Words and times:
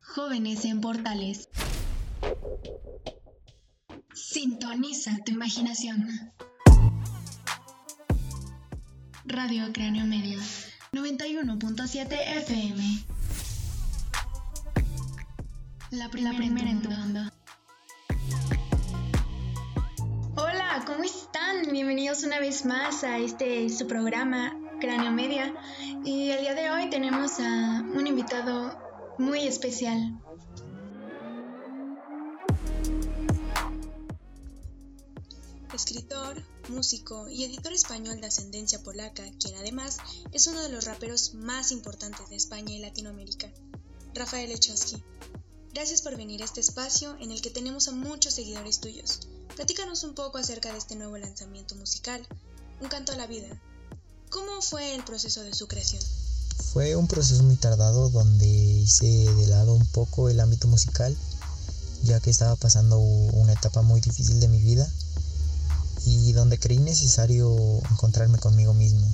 Jóvenes 0.00 0.64
en 0.64 0.80
Portales. 0.80 1.48
Sintoniza 4.14 5.12
tu 5.24 5.32
imaginación. 5.32 6.08
Radio 9.24 9.72
Cráneo 9.72 10.06
Medio 10.06 10.40
91.7 10.92 12.08
FM. 12.38 13.04
La 15.90 16.08
primera, 16.08 16.70
en 16.70 16.82
tu 16.82 16.90
mundo. 16.90 17.20
Hola, 20.36 20.82
¿cómo 20.86 21.04
están? 21.04 21.70
Bienvenidos 21.70 22.24
una 22.24 22.40
vez 22.40 22.64
más 22.64 23.04
a 23.04 23.18
este 23.18 23.68
su 23.68 23.86
programa 23.86 24.57
Cráneo 24.80 25.10
Media. 25.10 25.54
Y 26.04 26.30
el 26.30 26.40
día 26.40 26.54
de 26.54 26.70
hoy 26.70 26.88
tenemos 26.88 27.40
a 27.40 27.82
un 27.94 28.06
invitado 28.06 28.78
muy 29.18 29.46
especial. 29.46 30.20
Escritor, 35.74 36.42
músico 36.68 37.28
y 37.28 37.44
editor 37.44 37.72
español 37.72 38.20
de 38.20 38.28
ascendencia 38.28 38.82
polaca, 38.82 39.24
quien 39.40 39.56
además 39.56 39.98
es 40.32 40.46
uno 40.46 40.62
de 40.62 40.70
los 40.70 40.84
raperos 40.84 41.34
más 41.34 41.72
importantes 41.72 42.28
de 42.28 42.36
España 42.36 42.74
y 42.74 42.78
Latinoamérica, 42.78 43.50
Rafael 44.14 44.50
Echowski. 44.50 45.02
Gracias 45.72 46.02
por 46.02 46.16
venir 46.16 46.42
a 46.42 46.44
este 46.44 46.60
espacio 46.60 47.16
en 47.20 47.32
el 47.32 47.42
que 47.42 47.50
tenemos 47.50 47.88
a 47.88 47.92
muchos 47.92 48.34
seguidores 48.34 48.80
tuyos. 48.80 49.28
Platícanos 49.56 50.04
un 50.04 50.14
poco 50.14 50.38
acerca 50.38 50.72
de 50.72 50.78
este 50.78 50.94
nuevo 50.94 51.18
lanzamiento 51.18 51.74
musical, 51.74 52.26
Un 52.80 52.88
canto 52.88 53.10
a 53.10 53.16
la 53.16 53.26
vida. 53.26 53.60
¿Cómo 54.30 54.60
fue 54.60 54.94
el 54.94 55.04
proceso 55.04 55.42
de 55.42 55.54
su 55.54 55.68
creación? 55.68 56.02
Fue 56.72 56.96
un 56.96 57.06
proceso 57.06 57.42
muy 57.42 57.56
tardado 57.56 58.10
donde 58.10 58.46
hice 58.46 59.06
de 59.06 59.46
lado 59.46 59.74
un 59.74 59.86
poco 59.86 60.28
el 60.28 60.40
ámbito 60.40 60.68
musical, 60.68 61.16
ya 62.02 62.20
que 62.20 62.30
estaba 62.30 62.56
pasando 62.56 62.98
una 62.98 63.54
etapa 63.54 63.82
muy 63.82 64.00
difícil 64.00 64.38
de 64.40 64.48
mi 64.48 64.60
vida 64.60 64.86
y 66.04 66.32
donde 66.32 66.58
creí 66.58 66.78
necesario 66.78 67.56
encontrarme 67.90 68.38
conmigo 68.38 68.74
mismo. 68.74 69.06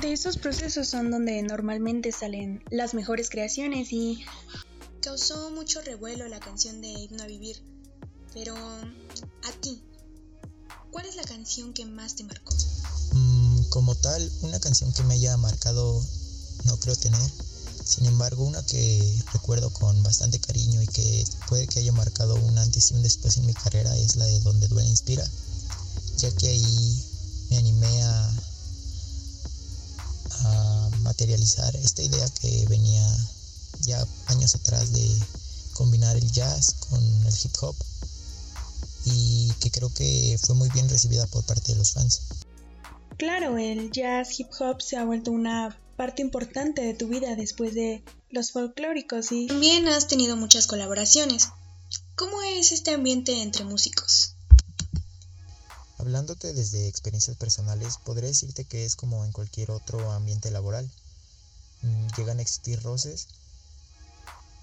De 0.00 0.12
esos 0.12 0.36
procesos 0.36 0.88
son 0.88 1.10
donde 1.10 1.42
normalmente 1.42 2.12
salen 2.12 2.62
las 2.70 2.94
mejores 2.94 3.30
creaciones 3.30 3.92
y 3.92 4.24
causó 5.00 5.50
mucho 5.50 5.80
revuelo 5.80 6.28
la 6.28 6.38
canción 6.38 6.80
de 6.82 6.88
Himno 6.88 7.22
a 7.22 7.26
Vivir. 7.26 7.62
Pero 8.34 8.54
a 8.56 9.52
ti, 9.60 9.82
¿cuál 10.90 11.06
es 11.06 11.16
la 11.16 11.24
canción 11.24 11.72
que 11.72 11.86
más 11.86 12.14
te 12.14 12.24
marcó? 12.24 12.54
Como 13.70 13.94
tal, 13.94 14.32
una 14.42 14.58
canción 14.60 14.92
que 14.92 15.02
me 15.02 15.14
haya 15.14 15.36
marcado 15.36 16.02
no 16.64 16.76
creo 16.78 16.96
tener. 16.96 17.32
Sin 17.84 18.06
embargo, 18.06 18.44
una 18.44 18.62
que 18.64 19.22
recuerdo 19.32 19.70
con 19.70 20.02
bastante 20.02 20.40
cariño 20.40 20.82
y 20.82 20.86
que 20.86 21.24
puede 21.48 21.66
que 21.66 21.80
haya 21.80 21.92
marcado 21.92 22.34
un 22.34 22.58
antes 22.58 22.90
y 22.90 22.94
un 22.94 23.02
después 23.02 23.36
en 23.36 23.46
mi 23.46 23.54
carrera 23.54 23.96
es 23.96 24.16
la 24.16 24.24
de 24.24 24.40
Donde 24.40 24.68
Duele 24.68 24.88
Inspira, 24.88 25.26
ya 26.16 26.30
que 26.32 26.48
ahí 26.48 27.06
me 27.50 27.58
animé 27.58 28.02
a, 28.02 28.36
a 30.30 30.90
materializar 31.00 31.74
esta 31.76 32.02
idea 32.02 32.28
que 32.40 32.66
venía 32.66 33.28
ya 33.80 34.06
años 34.26 34.54
atrás 34.54 34.92
de 34.92 35.18
combinar 35.74 36.16
el 36.16 36.30
jazz 36.32 36.74
con 36.88 37.02
el 37.04 37.34
hip 37.42 37.56
hop 37.60 37.76
y 39.04 39.50
que 39.60 39.70
creo 39.70 39.92
que 39.92 40.38
fue 40.42 40.54
muy 40.54 40.68
bien 40.70 40.88
recibida 40.88 41.26
por 41.26 41.44
parte 41.44 41.72
de 41.72 41.78
los 41.78 41.92
fans. 41.92 42.20
Claro, 43.18 43.58
el 43.58 43.90
jazz 43.90 44.38
hip 44.38 44.48
hop 44.60 44.80
se 44.80 44.96
ha 44.96 45.04
vuelto 45.04 45.32
una 45.32 45.76
parte 45.96 46.22
importante 46.22 46.82
de 46.82 46.94
tu 46.94 47.08
vida 47.08 47.34
después 47.34 47.74
de 47.74 48.04
los 48.30 48.52
folclóricos 48.52 49.32
y... 49.32 49.48
También 49.48 49.88
has 49.88 50.06
tenido 50.06 50.36
muchas 50.36 50.68
colaboraciones. 50.68 51.48
¿Cómo 52.14 52.40
es 52.42 52.70
este 52.70 52.92
ambiente 52.92 53.42
entre 53.42 53.64
músicos? 53.64 54.34
Hablándote 55.98 56.52
desde 56.52 56.86
experiencias 56.86 57.36
personales, 57.36 57.98
podría 58.04 58.28
decirte 58.28 58.64
que 58.64 58.84
es 58.84 58.94
como 58.94 59.24
en 59.24 59.32
cualquier 59.32 59.72
otro 59.72 60.12
ambiente 60.12 60.52
laboral. 60.52 60.88
Mm, 61.82 62.06
llegan 62.16 62.38
a 62.38 62.42
existir 62.42 62.80
roces, 62.84 63.26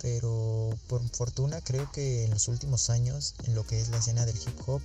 pero 0.02 0.80
por 0.88 1.06
fortuna 1.10 1.60
creo 1.60 1.92
que 1.92 2.24
en 2.24 2.32
los 2.32 2.48
últimos 2.48 2.90
años, 2.90 3.36
en 3.44 3.54
lo 3.54 3.68
que 3.68 3.82
es 3.82 3.90
la 3.90 3.98
escena 3.98 4.26
del 4.26 4.38
hip 4.38 4.62
hop, 4.66 4.82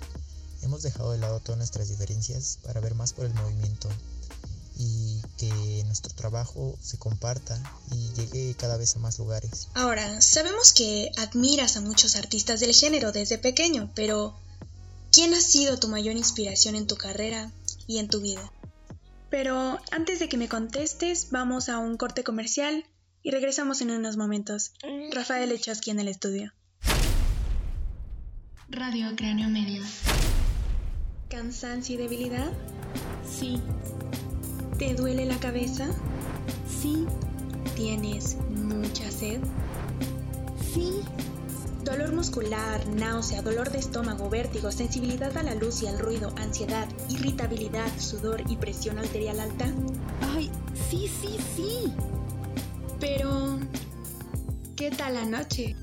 hemos 0.62 0.82
dejado 0.82 1.12
de 1.12 1.18
lado 1.18 1.40
todas 1.40 1.58
nuestras 1.58 1.88
diferencias 1.88 2.58
para 2.62 2.80
ver 2.80 2.94
más 2.94 3.12
por 3.12 3.26
el 3.26 3.34
movimiento 3.34 3.88
y 4.76 5.20
que 5.36 5.82
nuestro 5.84 6.14
trabajo 6.14 6.78
se 6.80 6.98
comparta 6.98 7.60
y 7.92 8.08
llegue 8.14 8.54
cada 8.56 8.78
vez 8.78 8.96
a 8.96 8.98
más 8.98 9.18
lugares. 9.18 9.68
Ahora, 9.74 10.20
sabemos 10.22 10.72
que 10.72 11.10
admiras 11.18 11.76
a 11.76 11.82
muchos 11.82 12.16
artistas 12.16 12.60
del 12.60 12.74
género 12.74 13.12
desde 13.12 13.36
pequeño, 13.36 13.90
pero 13.94 14.34
¿quién 15.12 15.34
ha 15.34 15.40
sido 15.40 15.78
tu 15.78 15.88
mayor 15.88 16.16
inspiración 16.16 16.76
en 16.76 16.86
tu 16.86 16.96
carrera 16.96 17.52
y 17.86 17.98
en 17.98 18.08
tu 18.08 18.20
vida? 18.20 18.50
Pero 19.28 19.78
antes 19.90 20.18
de 20.18 20.28
que 20.28 20.38
me 20.38 20.48
contestes, 20.48 21.28
vamos 21.30 21.68
a 21.68 21.78
un 21.78 21.96
corte 21.96 22.24
comercial 22.24 22.84
y 23.22 23.30
regresamos 23.30 23.80
en 23.82 23.90
unos 23.90 24.16
momentos. 24.16 24.72
Rafael 25.12 25.52
Echowski 25.52 25.90
en 25.90 26.00
el 26.00 26.08
estudio. 26.08 26.52
Radio 28.70 29.14
Cráneo 29.16 29.48
Medio. 29.48 29.82
¿Cansancio 31.30 31.94
y 31.94 31.98
debilidad? 31.98 32.50
Sí. 33.24 33.62
¿Te 34.78 34.94
duele 34.94 35.26
la 35.26 35.38
cabeza? 35.38 35.86
Sí. 36.68 37.06
¿Tienes 37.76 38.36
mucha 38.50 39.08
sed? 39.12 39.38
Sí. 40.74 41.02
Dolor 41.84 42.12
muscular, 42.12 42.84
náusea, 42.88 43.42
dolor 43.42 43.70
de 43.70 43.78
estómago, 43.78 44.28
vértigo, 44.28 44.72
sensibilidad 44.72 45.34
a 45.36 45.44
la 45.44 45.54
luz 45.54 45.82
y 45.82 45.86
al 45.86 46.00
ruido, 46.00 46.34
ansiedad, 46.36 46.88
irritabilidad, 47.08 47.88
sudor 47.96 48.42
y 48.48 48.56
presión 48.56 48.98
arterial 48.98 49.38
alta? 49.38 49.66
Ay, 50.34 50.50
sí, 50.90 51.08
sí, 51.08 51.36
sí. 51.54 51.92
Pero, 52.98 53.60
¿qué 54.74 54.90
tal 54.90 55.14
la 55.14 55.24
noche? 55.26 55.76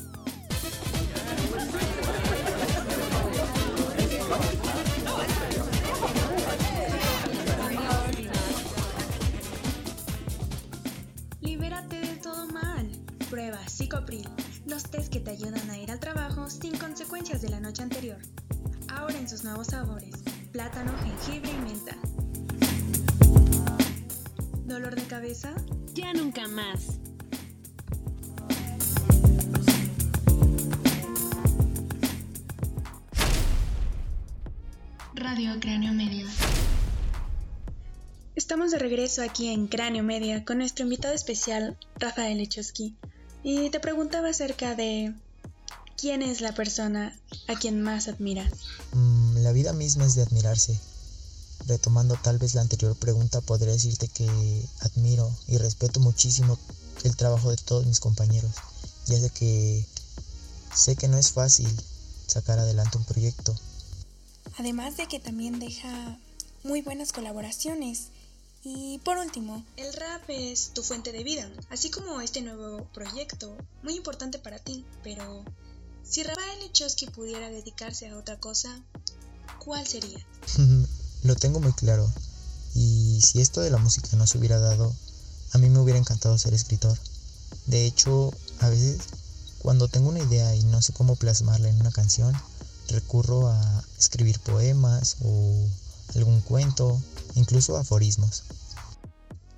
Prueba 13.38 13.64
Psicopril, 13.68 14.28
los 14.66 14.82
test 14.82 15.14
que 15.14 15.20
te 15.20 15.30
ayudan 15.30 15.70
a 15.70 15.78
ir 15.78 15.92
al 15.92 16.00
trabajo 16.00 16.50
sin 16.50 16.76
consecuencias 16.76 17.40
de 17.40 17.50
la 17.50 17.60
noche 17.60 17.84
anterior. 17.84 18.18
Ahora 18.88 19.16
en 19.16 19.30
sus 19.30 19.44
nuevos 19.44 19.68
sabores, 19.68 20.16
plátano, 20.52 20.92
jengibre 21.04 21.52
y 21.52 21.58
menta. 21.60 21.96
¿Dolor 24.66 24.96
de 24.96 25.04
cabeza? 25.04 25.54
Ya 25.94 26.14
nunca 26.14 26.48
más. 26.48 26.98
Radio 35.14 35.60
Cráneo 35.60 35.94
Medio. 35.94 36.26
Estamos 38.36 38.72
de 38.72 38.80
regreso 38.80 39.22
aquí 39.22 39.50
en 39.50 39.68
Cráneo 39.68 40.04
Media 40.04 40.44
con 40.44 40.58
nuestro 40.58 40.86
invitado 40.86 41.14
especial, 41.14 41.78
Rafael 42.00 42.40
Echowski, 42.40 42.96
y 43.44 43.70
te 43.70 43.80
preguntaba 43.80 44.30
acerca 44.30 44.76
de 44.76 45.14
quién 45.98 46.22
es 46.22 46.42
la 46.42 46.54
persona 46.54 47.18
a 47.48 47.56
quien 47.56 47.82
más 47.82 48.08
admiras. 48.08 48.52
Mm, 48.94 49.38
la 49.38 49.52
vida 49.52 49.74
misma 49.74 50.06
es 50.06 50.16
de 50.16 50.24
admirarse. 50.24 50.80
Retomando 51.66 52.16
tal 52.22 52.38
vez 52.38 52.56
la 52.56 52.62
anterior 52.62 52.96
pregunta, 52.96 53.42
podría 53.42 53.74
decirte 53.74 54.08
que 54.08 54.28
admiro 54.82 55.30
y 55.48 55.58
respeto 55.58 56.00
muchísimo 56.00 56.58
el 57.04 57.16
trabajo 57.16 57.50
de 57.50 57.58
todos 57.58 57.86
mis 57.86 58.00
compañeros, 58.00 58.52
ya 59.06 59.20
sé 59.20 59.30
que 59.30 59.86
sé 60.74 60.96
que 60.96 61.08
no 61.08 61.18
es 61.18 61.32
fácil 61.32 61.70
sacar 62.28 62.60
adelante 62.60 62.98
un 62.98 63.04
proyecto. 63.04 63.56
Además 64.58 64.98
de 64.98 65.08
que 65.08 65.20
también 65.20 65.60
deja 65.60 66.18
muy 66.64 66.82
buenas 66.82 67.12
colaboraciones 67.12 68.10
y 68.70 69.00
por 69.00 69.18
último, 69.18 69.64
el 69.78 69.94
rap 69.94 70.24
es 70.28 70.72
tu 70.74 70.84
fuente 70.84 71.14
de 71.14 71.24
vida, 71.24 71.50
así 71.70 71.90
como 71.90 72.20
este 72.20 72.42
nuevo 72.42 72.84
proyecto, 72.94 73.56
muy 73.82 73.96
importante 73.96 74.40
para 74.40 74.60
ti, 74.60 74.86
pero 75.04 75.46
si 76.04 76.24
Rafael 76.24 76.62
Echowski 76.64 77.06
pudiera 77.06 77.50
dedicarse 77.50 78.10
a 78.10 78.18
otra 78.18 78.38
cosa, 78.42 78.84
¿cuál 79.64 79.88
sería? 79.88 80.20
Lo 81.24 81.36
tengo 81.38 81.62
muy 81.62 81.72
claro, 81.72 82.12
y 82.76 83.22
si 83.22 83.40
esto 83.40 83.62
de 83.62 83.70
la 83.70 83.78
música 83.78 84.10
no 84.18 84.28
se 84.28 84.38
hubiera 84.38 84.60
dado, 84.60 84.94
a 85.54 85.58
mí 85.60 85.70
me 85.70 85.80
hubiera 85.80 86.00
encantado 86.00 86.38
ser 86.38 86.54
escritor. 86.54 86.98
De 87.68 87.86
hecho, 87.86 88.34
a 88.60 88.68
veces 88.68 89.00
cuando 89.60 89.88
tengo 89.88 90.10
una 90.10 90.20
idea 90.20 90.54
y 90.56 90.64
no 90.64 90.82
sé 90.82 90.92
cómo 90.92 91.16
plasmarla 91.16 91.70
en 91.70 91.80
una 91.80 91.92
canción, 91.92 92.36
recurro 92.90 93.48
a 93.48 93.84
escribir 93.98 94.40
poemas 94.42 95.16
o 95.24 95.68
algún 96.16 96.42
cuento, 96.42 97.02
incluso 97.36 97.78
aforismos. 97.78 98.44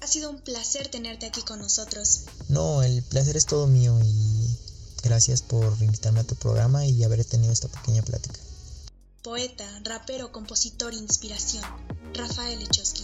sido 0.07 0.31
un 0.31 0.39
placer 0.39 0.87
tenerte 0.87 1.27
aquí 1.27 1.41
con 1.43 1.59
nosotros. 1.59 2.23
No, 2.47 2.81
el 2.81 3.03
placer 3.03 3.37
es 3.37 3.45
todo 3.45 3.67
mío 3.67 3.99
y 4.03 4.57
gracias 5.03 5.41
por 5.41 5.75
invitarme 5.81 6.21
a 6.21 6.23
tu 6.23 6.35
programa 6.35 6.85
y 6.85 7.03
haber 7.03 7.23
tenido 7.25 7.53
esta 7.53 7.67
pequeña 7.67 8.01
plática. 8.01 8.39
Poeta, 9.23 9.65
rapero, 9.83 10.31
compositor, 10.31 10.93
inspiración, 10.93 11.63
Rafael 12.13 12.61
Echowski. 12.61 13.03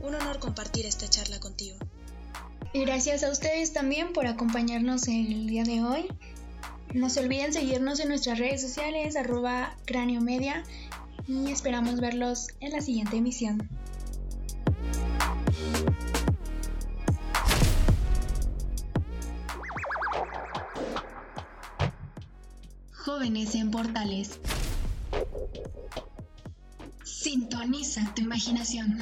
Un 0.00 0.14
honor 0.14 0.40
compartir 0.40 0.86
esta 0.86 1.08
charla 1.08 1.40
contigo. 1.40 1.76
Y 2.72 2.80
gracias 2.80 3.22
a 3.22 3.30
ustedes 3.30 3.72
también 3.72 4.12
por 4.12 4.26
acompañarnos 4.26 5.06
el 5.08 5.46
día 5.46 5.64
de 5.64 5.82
hoy. 5.82 6.08
No 6.92 7.10
se 7.10 7.20
olviden 7.20 7.52
seguirnos 7.52 8.00
en 8.00 8.08
nuestras 8.08 8.38
redes 8.38 8.60
sociales, 8.60 9.16
arroba 9.16 9.76
cráneo 9.84 10.20
media, 10.20 10.64
y 11.26 11.50
esperamos 11.50 12.00
verlos 12.00 12.48
en 12.60 12.72
la 12.72 12.80
siguiente 12.80 13.16
emisión. 13.16 13.68
Jóvenes 22.92 23.54
en 23.54 23.70
Portales. 23.70 24.38
Sintoniza 27.04 28.12
tu 28.14 28.22
imaginación. 28.22 28.98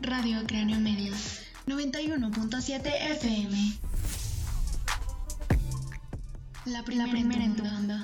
Radio 0.00 0.44
Cráneo 0.46 0.78
Medio 0.78 1.12
91.7 1.66 2.86
FM. 3.12 3.78
La 6.66 6.82
primera, 6.82 7.44
en 7.44 7.56
tu 7.56 7.64
mundo. 7.64 7.94